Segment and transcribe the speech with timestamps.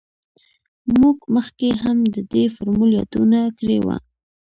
[0.99, 3.97] موږ مخکې هم د دې فورمول یادونه کړې وه